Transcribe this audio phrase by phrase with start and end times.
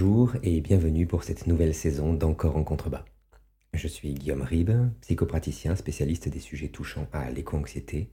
[0.00, 3.04] Bonjour et bienvenue pour cette nouvelle saison d'Encore en contrebas.
[3.74, 8.10] Je suis Guillaume Ribes, psychopraticien spécialiste des sujets touchant à l'éco-anxiété,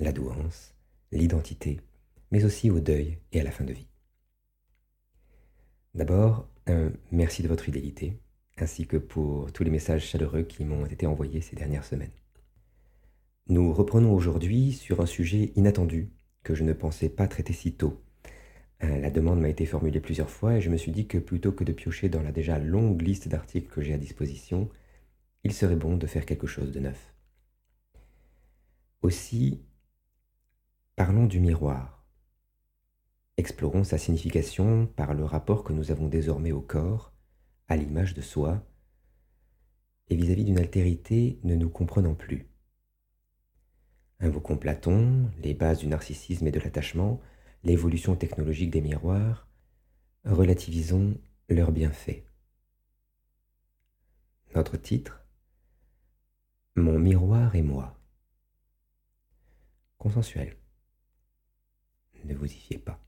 [0.00, 0.74] la douance,
[1.12, 1.78] l'identité,
[2.32, 3.86] mais aussi au deuil et à la fin de vie.
[5.94, 6.48] D'abord,
[7.12, 8.18] merci de votre fidélité,
[8.56, 12.10] ainsi que pour tous les messages chaleureux qui m'ont été envoyés ces dernières semaines.
[13.46, 16.10] Nous reprenons aujourd'hui sur un sujet inattendu
[16.42, 18.02] que je ne pensais pas traiter si tôt.
[18.84, 21.52] Euh, la demande m'a été formulée plusieurs fois et je me suis dit que plutôt
[21.52, 24.70] que de piocher dans la déjà longue liste d'articles que j'ai à disposition,
[25.44, 27.14] il serait bon de faire quelque chose de neuf.
[29.02, 29.62] Aussi,
[30.96, 32.04] parlons du miroir.
[33.36, 37.12] Explorons sa signification par le rapport que nous avons désormais au corps,
[37.68, 38.64] à l'image de soi,
[40.08, 42.48] et vis-à-vis d'une altérité ne nous comprenant plus.
[44.20, 47.20] Invoquons Platon, les bases du narcissisme et de l'attachement,
[47.64, 49.48] l'évolution technologique des miroirs,
[50.24, 52.22] relativisons leurs bienfaits.
[54.54, 55.20] Notre titre
[56.76, 57.98] Mon miroir et moi.
[59.98, 60.56] Consensuel.
[62.24, 63.00] Ne vous y fiez pas.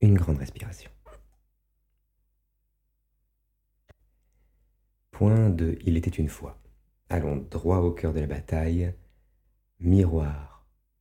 [0.00, 0.90] Une grande respiration.
[5.10, 6.60] Point de Il était une fois.
[7.08, 8.94] Allons droit au cœur de la bataille.
[9.80, 10.55] Miroir,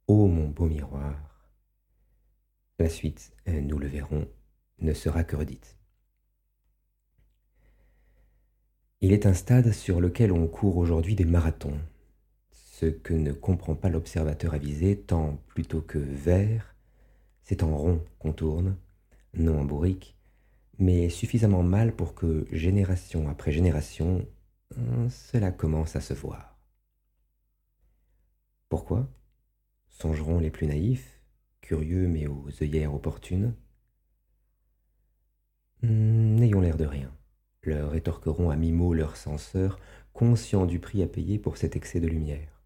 [0.08, 1.16] ô mon beau miroir.
[2.80, 4.28] La suite, nous le verrons,
[4.80, 5.78] ne sera que redite.
[9.02, 11.80] Il est un stade sur lequel on court aujourd'hui des marathons,
[12.52, 16.76] ce que ne comprend pas l'observateur avisé, tant plutôt que vert,
[17.44, 18.78] c'est en rond qu'on tourne,
[19.34, 20.18] non en bourrique,
[20.80, 24.28] mais suffisamment mal pour que génération après génération,
[25.10, 26.58] cela commence à se voir.
[28.68, 29.08] Pourquoi?
[30.00, 31.22] Songeront les plus naïfs,
[31.62, 33.56] curieux mais aux œillères opportunes
[35.82, 37.16] N'ayons l'air de rien,
[37.64, 39.80] leur rétorqueront à mi-mot leurs censeurs,
[40.14, 42.62] conscients du prix à payer pour cet excès de lumière.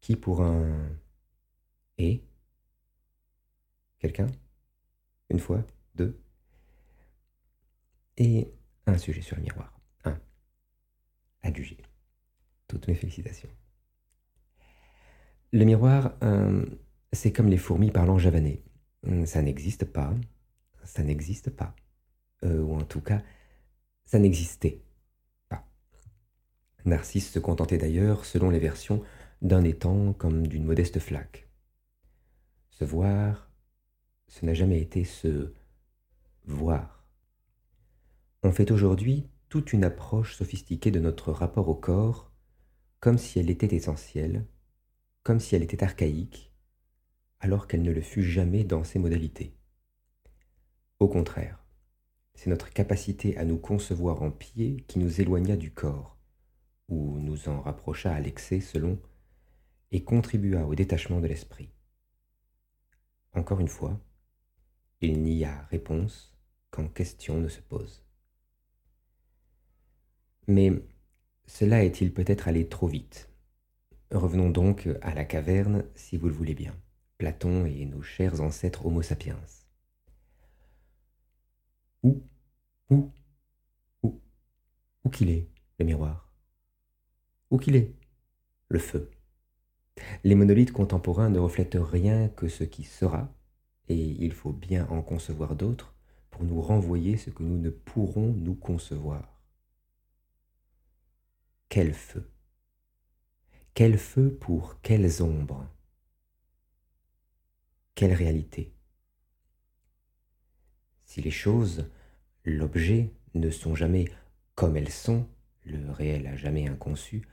[0.00, 0.88] Qui pour un
[1.98, 2.22] et?
[3.98, 4.28] Quelqu'un?
[5.30, 5.66] Une fois?
[5.96, 6.16] Deux?
[8.18, 8.52] Et
[8.86, 9.80] un sujet sur le miroir.
[10.04, 10.20] Un.
[11.42, 11.78] Adjugé.
[12.68, 13.50] Toutes mes félicitations.
[15.52, 16.66] Le miroir, euh,
[17.12, 18.62] c'est comme les fourmis parlant javanais.
[19.24, 20.14] Ça n'existe pas.
[20.84, 21.74] Ça n'existe pas.
[22.44, 23.22] Euh, ou en tout cas,
[24.04, 24.82] ça n'existait
[25.48, 25.66] pas.
[26.84, 29.02] Narcisse se contentait d'ailleurs, selon les versions,
[29.40, 31.48] d'un étang comme d'une modeste flaque.
[32.70, 33.50] Se voir,
[34.26, 35.52] ce n'a jamais été se
[36.44, 37.04] voir.
[38.42, 42.30] On fait aujourd'hui toute une approche sophistiquée de notre rapport au corps,
[43.00, 44.44] comme si elle était essentielle,
[45.28, 46.50] comme si elle était archaïque,
[47.38, 49.54] alors qu'elle ne le fut jamais dans ses modalités.
[51.00, 51.62] Au contraire,
[52.32, 56.16] c'est notre capacité à nous concevoir en pied qui nous éloigna du corps,
[56.88, 58.98] ou nous en rapprocha à l'excès selon,
[59.90, 61.68] et contribua au détachement de l'esprit.
[63.34, 64.00] Encore une fois,
[65.02, 66.34] il n'y a réponse
[66.70, 68.02] quand question ne se pose.
[70.46, 70.72] Mais
[71.44, 73.27] cela est-il peut-être allé trop vite?
[74.10, 76.74] Revenons donc à la caverne, si vous le voulez bien,
[77.18, 79.38] Platon et nos chers ancêtres Homo sapiens.
[82.02, 82.22] Où
[82.88, 83.12] Où
[84.02, 84.20] Où
[85.04, 85.48] Où qu'il est,
[85.78, 86.32] le miroir?
[87.50, 87.94] Où qu'il est,
[88.68, 89.10] le feu.
[90.24, 93.30] Les monolithes contemporains ne reflètent rien que ce qui sera,
[93.88, 95.94] et il faut bien en concevoir d'autres
[96.30, 99.38] pour nous renvoyer ce que nous ne pourrons nous concevoir.
[101.68, 102.30] Quel feu?
[103.78, 105.64] Quel feu pour quelles ombres?
[107.94, 108.74] Quelle réalité?
[111.04, 111.88] Si les choses,
[112.44, 114.06] l'objet, ne sont jamais
[114.56, 115.28] comme elles sont,
[115.62, 117.28] le réel a jamais inconçu,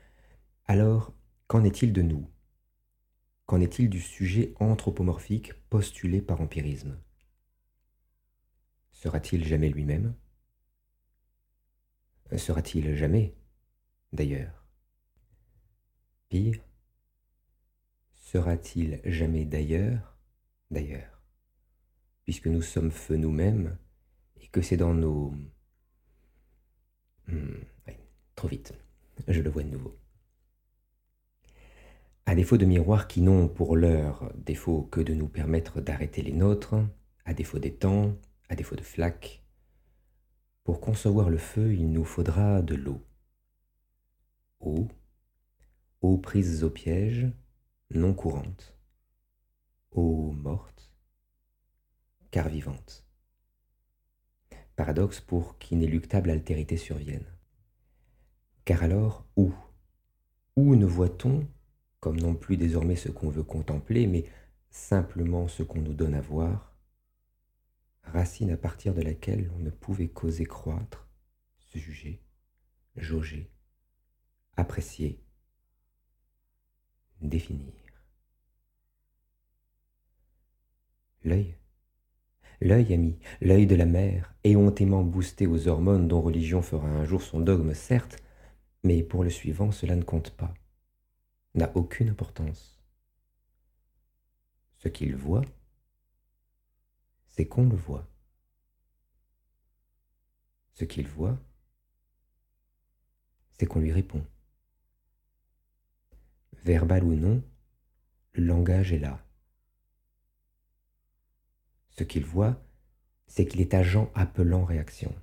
[0.66, 1.16] alors
[1.48, 2.30] qu'en est-il de nous?
[3.48, 6.96] Qu'en est-il du sujet anthropomorphique postulé par empirisme?
[8.92, 10.14] Sera-t-il jamais lui-même?
[12.38, 13.36] Sera-t-il jamais
[14.14, 14.65] d'ailleurs?
[16.30, 16.60] Pire,
[18.14, 20.18] sera-t-il jamais d'ailleurs
[20.72, 21.22] D'ailleurs,
[22.24, 23.78] puisque nous sommes feu nous-mêmes
[24.42, 25.34] et que c'est dans nos...
[27.28, 27.60] Hmm,
[28.36, 28.74] trop vite,
[29.28, 29.98] je le vois de nouveau.
[32.26, 36.34] À défaut de miroirs qui n'ont pour l'heure défaut que de nous permettre d'arrêter les
[36.34, 36.76] nôtres,
[37.24, 38.16] à défaut des temps,
[38.50, 39.44] à défaut de flaques,
[40.64, 43.02] pour concevoir le feu, il nous faudra de l'eau
[44.66, 44.88] eau,
[46.06, 47.28] eau prise au piège,
[47.90, 48.78] non courante,
[49.92, 50.94] eau morte,
[52.30, 53.08] car vivante.
[54.76, 57.26] Paradoxe pour qu'inéluctable altérité survienne.
[58.66, 59.52] Car alors, où?
[60.56, 61.48] Où ne voit-on,
[62.00, 64.26] comme non plus désormais ce qu'on veut contempler, mais
[64.70, 66.78] simplement ce qu'on nous donne à voir,
[68.04, 71.08] racine à partir de laquelle on ne pouvait causer croître,
[71.58, 72.22] se juger,
[72.96, 73.50] jauger,
[74.56, 75.25] apprécier,
[77.22, 77.74] définir.
[81.24, 81.56] L'œil
[82.62, 87.22] L'œil, ami, l'œil de la mère, éhontément boosté aux hormones dont religion fera un jour
[87.22, 88.24] son dogme, certes,
[88.84, 90.54] mais pour le suivant, cela ne compte pas,
[91.54, 92.80] n'a aucune importance.
[94.78, 95.44] Ce qu'il voit,
[97.30, 98.08] c'est qu'on le voit.
[100.74, 101.38] Ce qu'il voit,
[103.58, 104.26] c'est qu'on lui répond.
[106.66, 107.44] Verbal ou non,
[108.34, 109.24] le langage est là.
[111.92, 112.60] Ce qu'il voit,
[113.28, 115.16] c'est qu'il est agent appelant réaction.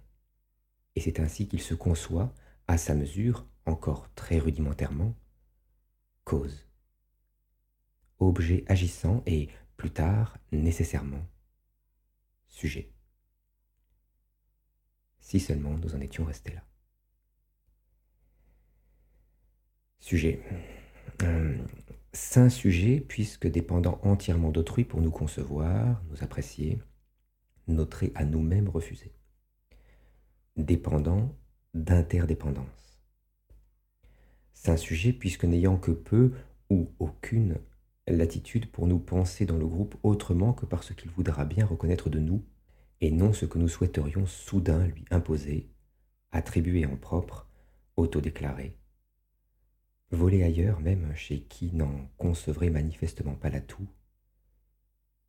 [0.94, 2.32] Et c'est ainsi qu'il se conçoit,
[2.68, 5.16] à sa mesure, encore très rudimentairement,
[6.22, 6.64] cause.
[8.20, 11.26] Objet agissant et, plus tard, nécessairement,
[12.46, 12.92] sujet.
[15.18, 16.62] Si seulement nous en étions restés là.
[19.98, 20.40] Sujet.
[21.22, 21.56] Euh,
[22.12, 26.78] saint sujet, puisque dépendant entièrement d'autrui pour nous concevoir, nous apprécier,
[27.68, 29.12] noter à nous-mêmes refuser.
[30.56, 31.34] Dépendant
[31.74, 33.00] d'interdépendance.
[34.52, 36.32] Saint sujet, puisque n'ayant que peu
[36.70, 37.58] ou aucune
[38.06, 42.10] latitude pour nous penser dans le groupe autrement que par ce qu'il voudra bien reconnaître
[42.10, 42.44] de nous,
[43.00, 45.70] et non ce que nous souhaiterions soudain lui imposer,
[46.30, 47.48] attribuer en propre,
[47.96, 48.76] autodéclarer,
[50.12, 53.88] voler ailleurs même chez qui n'en concevrait manifestement pas l'atout,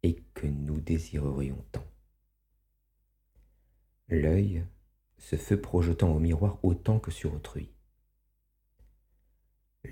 [0.03, 1.85] et que nous désirerions tant.
[4.09, 4.65] L'œil
[5.17, 7.71] se feu projetant au miroir autant que sur autrui.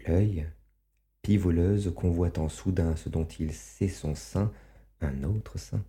[0.05, 0.47] L'œil,
[1.21, 4.51] pivoleuse convoitant soudain ce dont il sait son sein,
[4.99, 5.83] un autre sein,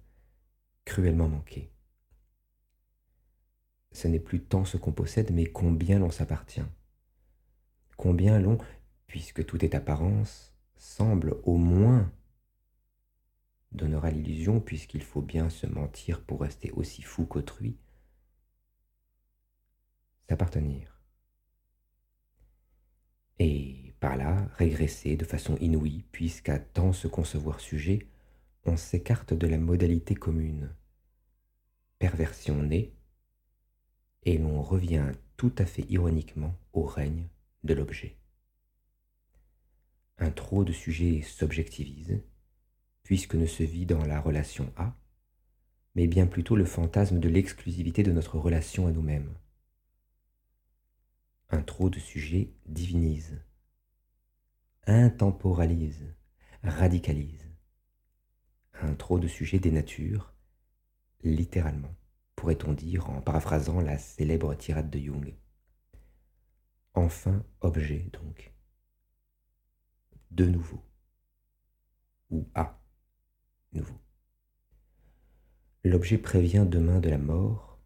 [0.85, 1.71] cruellement manqué.
[3.91, 6.65] Ce n'est plus tant ce qu'on possède, mais combien l'on s'appartient.
[7.97, 8.59] Combien l'on,
[9.07, 12.11] puisque tout est apparence, semble au moins
[13.73, 17.79] donnera l'illusion, puisqu'il faut bien se mentir pour rester aussi fou qu'autrui,
[20.29, 21.01] s'appartenir.
[23.39, 28.09] Et par là, régresser de façon inouïe, puisqu'à tant se concevoir sujet,
[28.65, 30.75] on s'écarte de la modalité commune.
[31.99, 32.95] Perversion née,
[34.25, 37.29] et l'on revient tout à fait ironiquement au règne
[37.65, 38.22] de l'objet
[40.23, 42.23] un trop de sujets s'objectivise,
[43.03, 44.97] puisque ne se vit dans la relation A,
[45.97, 49.35] mais bien plutôt le fantasme de l'exclusivité de notre relation à nous-mêmes.
[51.51, 53.43] Un trop de sujets divinise,
[54.87, 56.15] intemporalise,
[56.63, 57.51] radicalise.
[58.81, 60.33] Un trop de sujets dénature,
[61.25, 61.95] littéralement,
[62.37, 65.35] pourrait-on dire en paraphrasant la célèbre tirade de Jung.
[66.95, 68.52] Enfin objet donc
[70.33, 70.83] de nouveau,
[72.31, 72.81] ou à
[73.73, 73.99] nouveau.
[75.85, 77.79] L'objet prévient demain de la mort,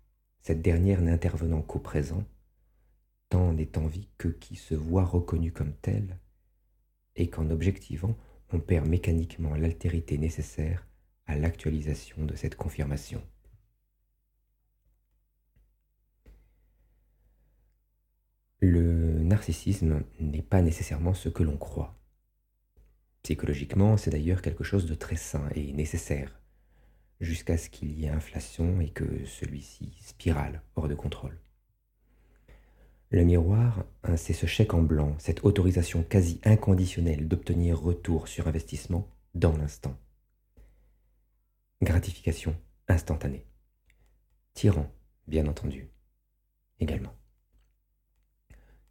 [0.43, 2.25] cette dernière n'intervenant qu'au présent,
[3.29, 6.21] tant n'est en vie que qui se voit reconnu comme tel,
[7.17, 8.17] et qu'en objectivant,
[8.53, 10.87] on perd mécaniquement l'altérité nécessaire
[11.27, 13.23] à l'actualisation de cette confirmation.
[18.61, 21.99] Le narcissisme n'est pas nécessairement ce que l'on croit.
[23.27, 26.41] Psychologiquement, c'est d'ailleurs quelque chose de très sain et nécessaire,
[27.19, 31.37] jusqu'à ce qu'il y ait inflation et que celui-ci spirale hors de contrôle.
[33.11, 38.47] Le miroir, hein, c'est ce chèque en blanc, cette autorisation quasi inconditionnelle d'obtenir retour sur
[38.47, 39.99] investissement dans l'instant.
[41.83, 42.57] Gratification
[42.87, 43.45] instantanée.
[44.55, 44.89] Tyran,
[45.27, 45.91] bien entendu,
[46.79, 47.17] également.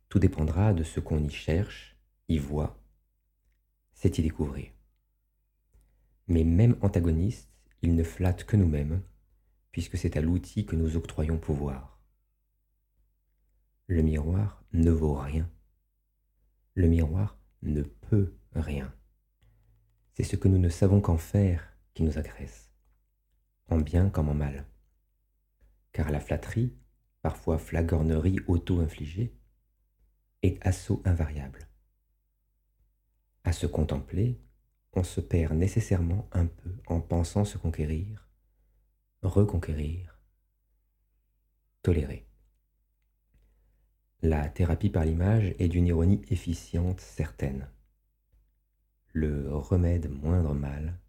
[0.09, 1.95] Tout dépendra de ce qu'on y cherche,
[2.27, 2.77] y voit
[3.95, 4.71] c'est y découvrir.
[6.27, 7.49] Mais même antagoniste,
[7.81, 9.01] il ne flatte que nous-mêmes,
[9.71, 11.99] puisque c'est à l'outil que nous octroyons pouvoir.
[13.87, 15.49] Le miroir ne vaut rien.
[16.75, 18.93] Le miroir ne peut rien.
[20.13, 22.71] C'est ce que nous ne savons qu'en faire qui nous agresse,
[23.69, 24.65] en bien comme en mal.
[25.91, 26.75] Car la flatterie,
[27.21, 29.37] parfois flagornerie auto-infligée,
[30.41, 31.64] est assaut invariable.
[33.45, 34.41] À se contempler,
[34.93, 38.27] on se perd nécessairement un peu en pensant se conquérir,
[39.21, 40.19] reconquérir,
[41.83, 42.27] tolérer.
[44.23, 47.69] La thérapie par l'image est d'une ironie efficiente certaine.
[49.13, 50.99] Le remède moindre mal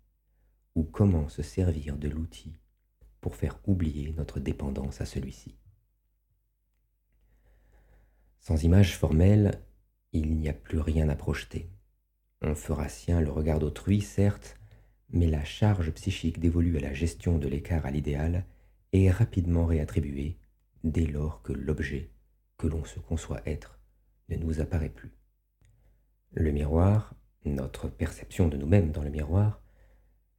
[0.74, 2.60] ou comment se servir de l'outil
[3.22, 5.56] pour faire oublier notre dépendance à celui-ci.
[8.40, 9.62] Sans image formelle,
[10.12, 11.70] il n'y a plus rien à projeter.
[12.42, 14.58] On fera sien le regard d'autrui, certes,
[15.10, 18.44] mais la charge psychique dévolue à la gestion de l'écart à l'idéal
[18.92, 20.38] est rapidement réattribuée
[20.84, 22.10] dès lors que l'objet
[22.58, 23.78] que l'on se conçoit être
[24.28, 25.12] ne nous apparaît plus.
[26.32, 27.14] Le miroir,
[27.44, 29.62] notre perception de nous-mêmes dans le miroir,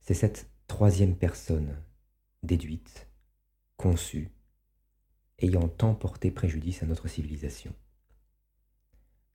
[0.02, 1.82] c'est cette troisième personne
[2.44, 3.08] déduite,
[3.78, 4.30] conçue,
[5.40, 7.74] ayant tant porté préjudice à notre civilisation.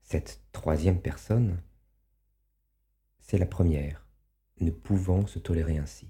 [0.02, 1.60] Cette troisième personne,
[3.32, 4.06] c'est la première,
[4.60, 6.06] ne pouvant se tolérer ainsi.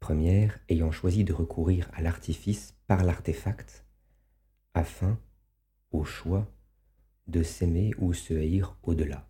[0.00, 3.86] Première ayant choisi de recourir à l'artifice par l'artefact,
[4.74, 5.18] afin,
[5.92, 6.46] au choix,
[7.26, 9.26] de s'aimer ou se haïr au-delà.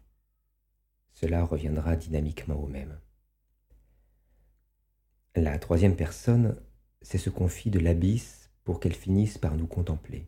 [1.12, 2.98] Cela reviendra dynamiquement au même.
[5.36, 6.60] La troisième personne,
[7.02, 10.26] c'est ce qu'on fit de l'abysse pour qu'elle finisse par nous contempler.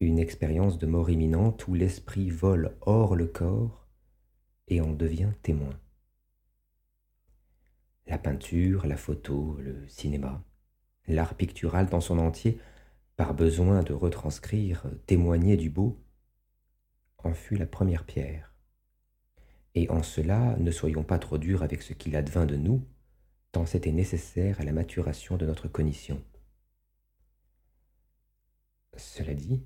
[0.00, 3.87] Une expérience de mort imminente où l'esprit vole hors le corps
[4.68, 5.78] et en devient témoin.
[8.06, 10.42] La peinture, la photo, le cinéma,
[11.06, 12.58] l'art pictural dans son entier,
[13.16, 16.00] par besoin de retranscrire, témoigner du beau,
[17.18, 18.54] en fut la première pierre.
[19.74, 22.86] Et en cela, ne soyons pas trop durs avec ce qu'il advint de nous,
[23.52, 26.22] tant c'était nécessaire à la maturation de notre cognition.
[28.96, 29.62] Cela dit,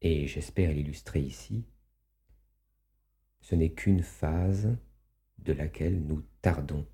[0.00, 1.64] et j'espère l'illustrer ici,
[3.44, 4.74] ce n'est qu'une phase
[5.36, 6.86] de laquelle nous tardons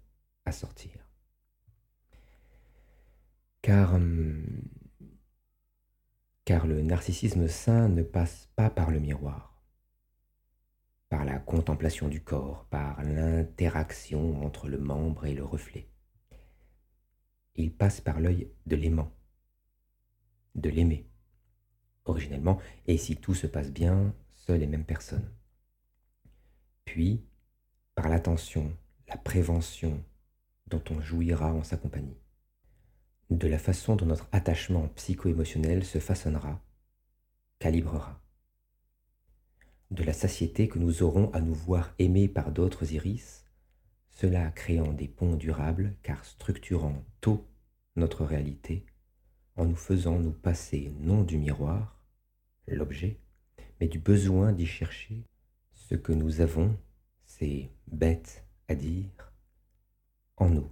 [0.45, 1.07] à sortir.
[3.63, 4.45] Car, hum,
[6.45, 9.63] car le narcissisme sain ne passe pas par le miroir,
[11.09, 15.89] par la contemplation du corps, par l'interaction entre le membre et le reflet.
[17.55, 19.13] Il passe par l'œil de l'aimant,
[20.57, 21.09] de l'aimer,
[22.07, 25.31] originellement, et si tout se passe bien, seules les mêmes personnes
[26.91, 27.23] puis
[27.95, 30.03] par l'attention, la prévention
[30.67, 32.19] dont on jouira en sa compagnie,
[33.31, 36.61] de la façon dont notre attachement psycho-émotionnel se façonnera,
[37.61, 38.21] calibrera,
[39.93, 43.45] de la satiété que nous aurons à nous voir aimés par d'autres iris,
[44.11, 47.47] cela créant des ponts durables car structurant tôt
[47.95, 48.85] notre réalité
[49.55, 52.05] en nous faisant nous passer non du miroir,
[52.67, 53.21] l'objet,
[53.81, 55.25] mais du besoin d'y chercher
[55.91, 56.79] ce que nous avons,
[57.25, 59.33] c'est bête à dire,
[60.37, 60.71] en nous.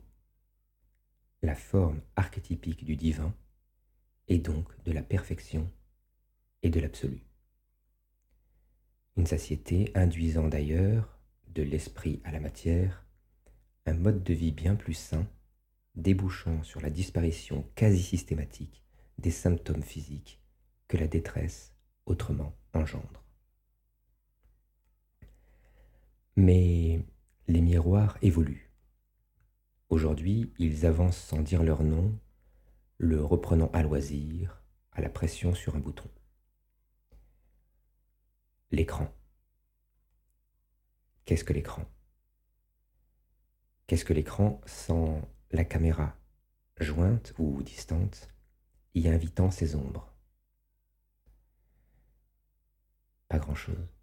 [1.43, 3.35] La forme archétypique du divin
[4.29, 5.69] et donc de la perfection
[6.63, 7.25] et de l'absolu.
[9.17, 13.05] Une satiété induisant d'ailleurs, de l'esprit à la matière,
[13.87, 15.27] un mode de vie bien plus sain,
[15.97, 18.85] débouchant sur la disparition quasi systématique
[19.19, 20.41] des symptômes physiques
[20.87, 21.75] que la détresse
[22.07, 23.28] autrement engendre.
[26.41, 27.05] Mais
[27.49, 28.71] les miroirs évoluent.
[29.89, 32.17] Aujourd'hui, ils avancent sans dire leur nom,
[32.97, 36.09] le reprenant à loisir, à la pression sur un bouton.
[38.71, 39.13] L'écran.
[41.25, 41.85] Qu'est-ce que l'écran?
[43.89, 46.17] Qu'est-ce que l'écran sans la caméra,
[46.79, 48.29] jointe ou distante,
[48.95, 50.15] y invitant ses ombres?
[53.27, 53.98] Pas grand-chose.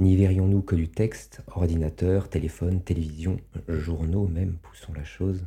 [0.00, 3.38] N'y verrions-nous que du texte, ordinateur, téléphone, télévision,
[3.68, 5.46] journaux même, poussons la chose,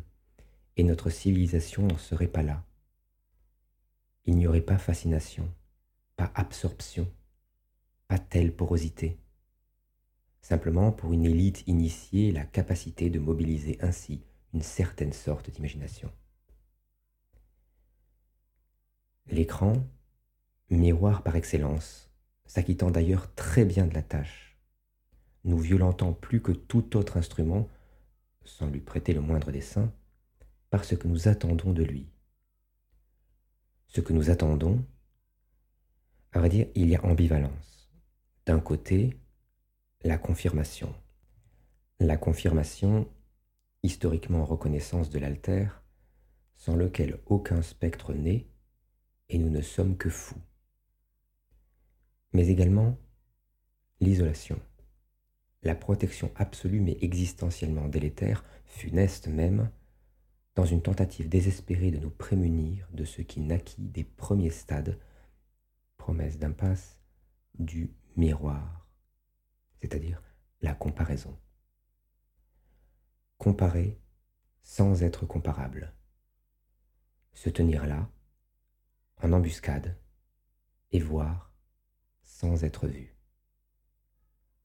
[0.77, 2.63] et notre civilisation n'en serait pas là.
[4.25, 5.51] Il n'y aurait pas fascination,
[6.17, 7.11] pas absorption,
[8.07, 9.17] pas telle porosité.
[10.43, 14.21] Simplement pour une élite initiée la capacité de mobiliser ainsi
[14.53, 16.11] une certaine sorte d'imagination.
[19.31, 19.73] L'écran,
[20.69, 22.12] miroir par excellence,
[22.53, 24.59] s'acquittant d'ailleurs très bien de la tâche,
[25.43, 27.67] nous violentant plus que tout autre instrument,
[28.45, 29.91] sans lui prêter le moindre dessein,
[30.69, 32.11] parce que nous attendons de lui.
[33.87, 34.85] Ce que nous attendons,
[36.31, 37.91] à vrai dire, il y a ambivalence.
[38.45, 39.19] D'un côté,
[40.03, 40.93] la confirmation.
[41.99, 43.07] La confirmation,
[43.81, 45.69] historiquement reconnaissance de l'alter,
[46.53, 48.45] sans lequel aucun spectre n'est,
[49.29, 50.39] et nous ne sommes que fous
[52.33, 52.97] mais également
[53.99, 54.59] l'isolation,
[55.61, 59.69] la protection absolue mais existentiellement délétère, funeste même,
[60.55, 64.99] dans une tentative désespérée de nous prémunir de ce qui naquit des premiers stades,
[65.97, 67.01] promesse d'impasse,
[67.57, 68.87] du miroir,
[69.79, 70.21] c'est-à-dire
[70.61, 71.37] la comparaison.
[73.37, 73.99] Comparer
[74.61, 75.93] sans être comparable.
[77.33, 78.09] Se tenir là,
[79.21, 79.97] en embuscade,
[80.91, 81.52] et voir
[82.43, 83.15] sans être vu.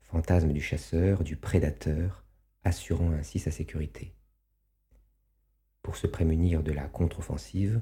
[0.00, 2.24] Fantasme du chasseur, du prédateur,
[2.64, 4.16] assurant ainsi sa sécurité.
[5.80, 7.80] Pour se prémunir de la contre-offensive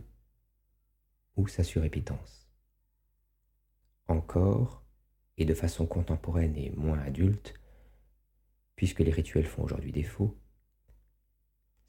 [1.37, 2.47] ou sa surépitance.
[4.07, 4.85] Encore,
[5.39, 7.55] et de façon contemporaine et moins adulte,
[8.75, 10.39] puisque les rituels font aujourd'hui défaut,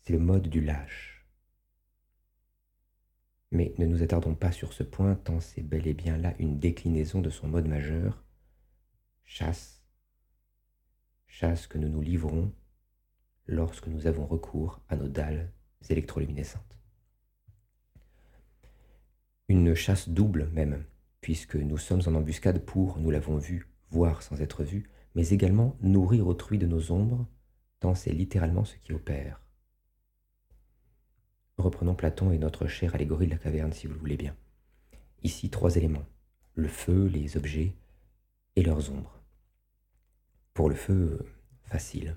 [0.04, 1.17] c'est le mode du lâche.
[3.51, 6.60] Mais ne nous attardons pas sur ce point, tant c'est bel et bien là une
[6.60, 8.24] déclinaison de son mode majeur,
[9.24, 9.82] chasse,
[11.27, 12.54] chasse que nous nous livrons
[13.46, 15.51] lorsque nous avons recours à nos dalles
[15.89, 16.77] électroluminescentes.
[19.48, 20.84] Une chasse double même,
[21.22, 25.77] puisque nous sommes en embuscade pour, nous l'avons vu, voir sans être vu, mais également
[25.82, 27.25] nourrir autrui de nos ombres,
[27.80, 29.42] tant c'est littéralement ce qui opère.
[31.58, 34.36] Reprenons Platon et notre chère allégorie de la caverne, si vous le voulez bien.
[35.24, 36.06] Ici, trois éléments.
[36.54, 37.74] Le feu, les objets
[38.56, 39.22] et leurs ombres.
[40.54, 41.26] Pour le feu,
[41.64, 42.16] facile,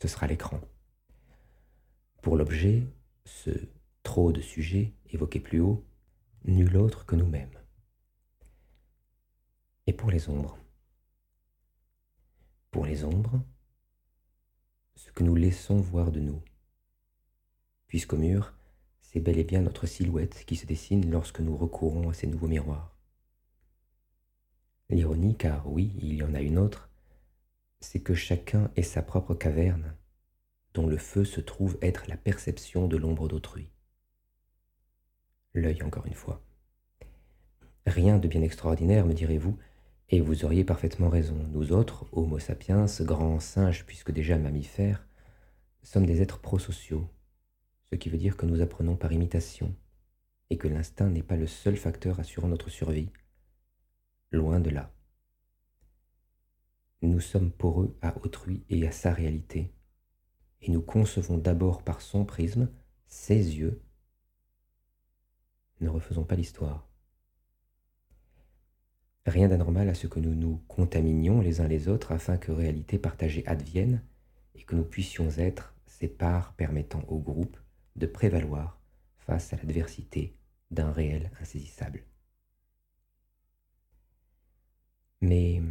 [0.00, 0.60] ce sera l'écran.
[2.22, 2.84] Pour l'objet,
[3.24, 3.50] ce
[4.02, 5.84] trop de sujets évoqué plus haut,
[6.44, 7.58] nul autre que nous-mêmes.
[9.88, 10.58] Et pour les ombres
[12.70, 13.40] Pour les ombres,
[14.94, 16.42] ce que nous laissons voir de nous.
[17.86, 18.52] Puisqu'au mur,
[19.16, 22.48] c'est bel et bien notre silhouette qui se dessine lorsque nous recourons à ces nouveaux
[22.48, 22.94] miroirs.
[24.90, 26.90] L'ironie, car oui, il y en a une autre,
[27.80, 29.94] c'est que chacun est sa propre caverne,
[30.74, 33.70] dont le feu se trouve être la perception de l'ombre d'autrui.
[35.54, 36.44] L'œil, encore une fois.
[37.86, 39.56] Rien de bien extraordinaire, me direz-vous,
[40.10, 41.38] et vous auriez parfaitement raison.
[41.54, 45.06] Nous autres, Homo sapiens, grands singes puisque déjà mammifères,
[45.82, 47.08] sommes des êtres prosociaux,
[47.90, 49.74] ce qui veut dire que nous apprenons par imitation,
[50.50, 53.10] et que l'instinct n'est pas le seul facteur assurant notre survie.
[54.30, 54.92] Loin de là.
[57.02, 59.72] Nous sommes poreux à autrui et à sa réalité,
[60.62, 62.68] et nous concevons d'abord par son prisme,
[63.06, 63.82] ses yeux.
[65.80, 66.88] Ne refaisons pas l'histoire.
[69.26, 72.98] Rien d'anormal à ce que nous nous contaminions les uns les autres afin que réalité
[72.98, 74.02] partagée advienne
[74.54, 77.56] et que nous puissions être ces parts permettant au groupe
[77.96, 78.80] de prévaloir
[79.18, 80.38] face à l'adversité
[80.70, 82.04] d'un réel insaisissable.
[85.20, 85.62] Mais,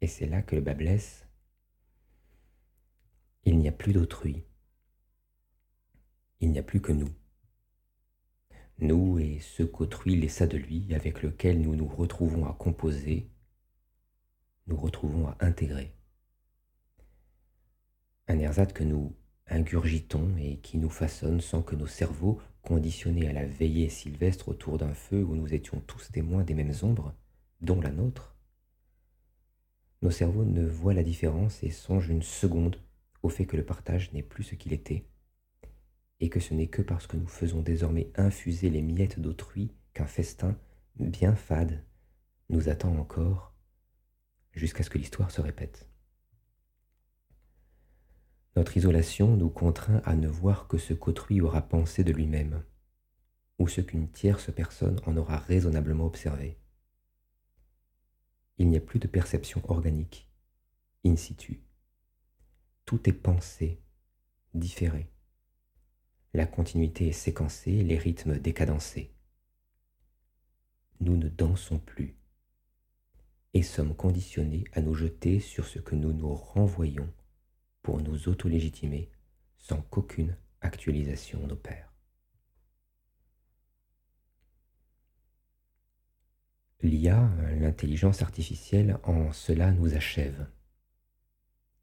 [0.00, 1.26] et c'est là que le bas blesse,
[3.44, 4.44] il n'y a plus d'autrui,
[6.40, 7.12] il n'y a plus que nous.
[8.78, 13.30] Nous et ce qu'autrui laissa de lui, avec lequel nous nous retrouvons à composer,
[14.66, 15.94] nous retrouvons à intégrer.
[18.26, 19.14] Un ersatz que nous
[19.46, 24.78] ingurgitons et qui nous façonne sans que nos cerveaux, conditionnés à la veillée sylvestre autour
[24.78, 27.14] d'un feu où nous étions tous témoins des mêmes ombres,
[27.60, 28.36] dont la nôtre,
[30.02, 32.80] nos cerveaux ne voient la différence et songent une seconde
[33.22, 35.04] au fait que le partage n'est plus ce qu'il était,
[36.18, 40.06] et que ce n'est que parce que nous faisons désormais infuser les miettes d'autrui qu'un
[40.06, 40.58] festin
[40.96, 41.84] bien fade
[42.48, 43.54] nous attend encore
[44.52, 45.88] jusqu'à ce que l'histoire se répète.
[48.54, 52.62] Notre isolation nous contraint à ne voir que ce qu'autrui aura pensé de lui-même,
[53.58, 56.58] ou ce qu'une tierce personne en aura raisonnablement observé.
[58.58, 60.28] Il n'y a plus de perception organique,
[61.04, 61.62] in situ.
[62.84, 63.80] Tout est pensé,
[64.52, 65.10] différé.
[66.34, 69.14] La continuité est séquencée, les rythmes décadencés.
[71.00, 72.16] Nous ne dansons plus
[73.54, 77.12] et sommes conditionnés à nous jeter sur ce que nous nous renvoyons
[77.82, 79.10] pour nous auto-légitimer
[79.58, 81.92] sans qu'aucune actualisation n'opère.
[86.82, 90.48] L'IA, l'intelligence artificielle, en cela nous achève.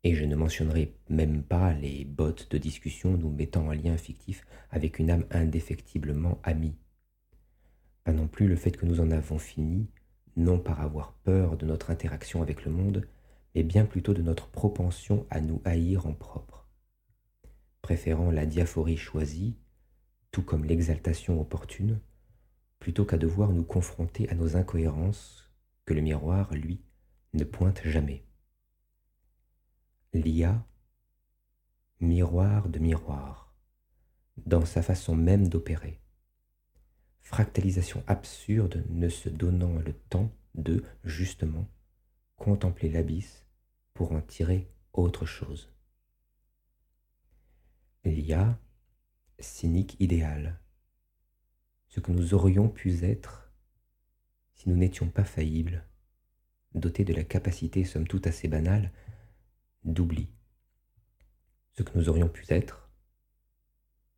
[0.04, 4.46] Et je ne mentionnerai même pas les bots de discussion nous mettant en lien fictif
[4.72, 6.76] avec une âme indéfectiblement amie.
[8.04, 9.88] Pas non plus le fait que nous en avons fini,
[10.36, 13.08] non par avoir peur de notre interaction avec le monde,
[13.56, 16.68] mais bien plutôt de notre propension à nous haïr en propre,
[17.82, 19.58] préférant la diaphorie choisie,
[20.32, 22.00] tout comme l'exaltation opportune,
[22.80, 25.52] plutôt qu'à devoir nous confronter à nos incohérences
[25.86, 26.82] que le miroir, lui,
[27.34, 28.26] ne pointe jamais.
[30.14, 30.66] l'IA,
[32.00, 33.56] miroir de miroir,
[34.38, 36.02] dans sa façon même d'opérer.
[37.22, 41.68] Fractalisation absurde ne se donnant le temps de, justement,
[42.40, 43.46] contempler l'abysse
[43.94, 45.72] pour en tirer autre chose.
[48.06, 48.58] L'IA,
[49.38, 50.60] cynique idéal,
[51.90, 53.52] ce que nous aurions pu être
[54.56, 55.86] si nous n'étions pas faillibles,
[56.74, 58.92] dotés de la capacité, somme toute assez banale,
[59.84, 60.30] d'oubli.
[61.74, 62.90] Ce que nous aurions pu être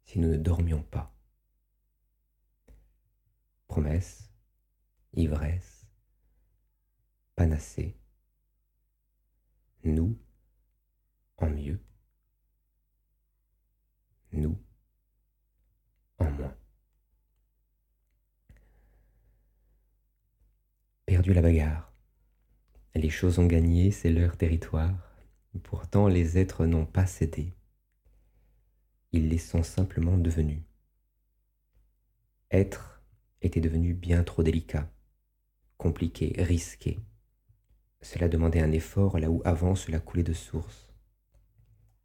[0.04, 1.16] si nous ne dormions pas.
[3.68, 4.32] Promesse,
[5.14, 5.86] ivresse,
[7.36, 8.01] panacée,
[9.84, 10.18] nous
[11.38, 11.80] en mieux,
[14.32, 14.58] nous
[16.20, 16.56] en moins.
[21.06, 21.92] Perdu la bagarre.
[22.96, 25.12] Les choses ont gagné, c'est leur territoire.
[25.64, 27.54] Pourtant, les êtres n'ont pas cédé.
[29.12, 30.64] Ils les sont simplement devenus.
[32.52, 33.02] Être
[33.42, 34.90] était devenu bien trop délicat,
[35.78, 37.00] compliqué, risqué.
[38.02, 40.92] Cela demandait un effort là où avant cela coulait de source.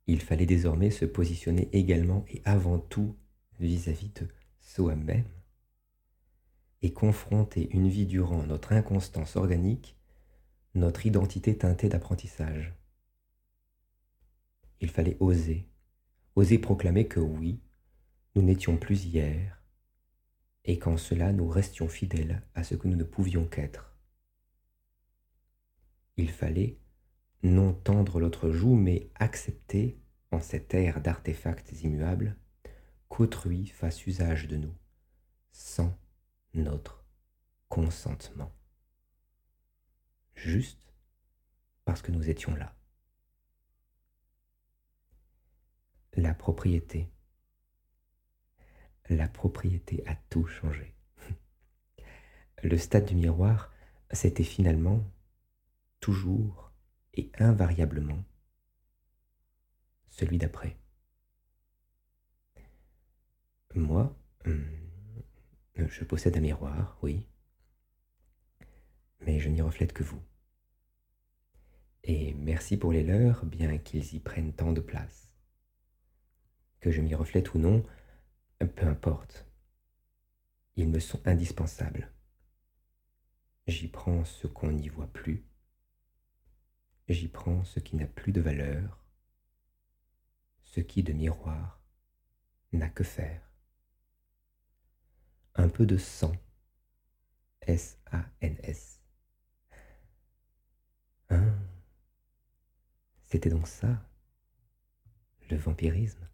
[0.06, 3.16] Il fallait désormais se positionner également et avant tout
[3.58, 4.28] vis-à-vis de
[4.60, 5.24] soi-même
[6.82, 9.96] et confronter une vie durant notre inconstance organique,
[10.74, 12.74] notre identité teintée d'apprentissage.
[14.80, 15.66] Il fallait oser,
[16.36, 17.58] oser proclamer que oui,
[18.34, 19.62] nous n'étions plus hier,
[20.66, 23.95] et qu'en cela nous restions fidèles à ce que nous ne pouvions qu'être.
[26.16, 26.78] Il fallait
[27.42, 30.00] non tendre l'autre joue, mais accepter,
[30.30, 32.36] en cette ère d'artefacts immuables,
[33.08, 34.74] qu'autrui fasse usage de nous,
[35.52, 35.96] sans
[36.54, 37.04] notre
[37.68, 38.52] consentement.
[40.34, 40.92] Juste
[41.84, 42.74] parce que nous étions là.
[46.14, 47.10] La propriété.
[49.08, 50.94] La propriété a tout changé.
[52.62, 53.72] Le stade du miroir,
[54.10, 55.04] c'était finalement,
[56.00, 56.72] toujours
[57.14, 58.22] et invariablement,
[60.10, 60.76] celui d'après.
[63.74, 64.62] Moi, hmm,
[65.76, 67.26] je possède un miroir, oui,
[69.20, 70.22] mais je n'y reflète que vous.
[72.04, 75.26] Et merci pour les leurs, bien qu'ils y prennent tant de place
[76.86, 77.82] que je m'y reflète ou non,
[78.60, 79.44] peu importe.
[80.76, 82.12] Ils me sont indispensables.
[83.66, 85.44] J'y prends ce qu'on n'y voit plus.
[87.08, 89.04] J'y prends ce qui n'a plus de valeur,
[90.62, 91.80] ce qui de miroir
[92.72, 93.42] n'a que faire.
[95.54, 96.32] Un peu de sang,
[97.62, 99.00] S-A-N-S.
[101.30, 101.54] Hein?
[103.22, 104.04] C'était donc ça,
[105.48, 106.28] le vampirisme?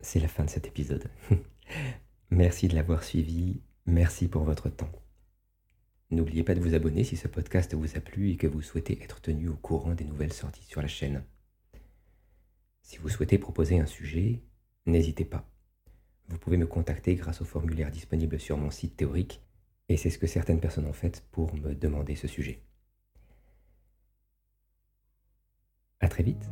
[0.00, 1.10] C'est la fin de cet épisode.
[2.30, 4.92] merci de l'avoir suivi, merci pour votre temps.
[6.10, 9.02] N'oubliez pas de vous abonner si ce podcast vous a plu et que vous souhaitez
[9.02, 11.22] être tenu au courant des nouvelles sorties sur la chaîne.
[12.82, 14.40] Si vous souhaitez proposer un sujet,
[14.86, 15.46] n'hésitez pas.
[16.28, 19.42] Vous pouvez me contacter grâce au formulaire disponible sur mon site théorique,
[19.90, 22.62] et c'est ce que certaines personnes ont fait pour me demander ce sujet.
[26.00, 26.48] A très vite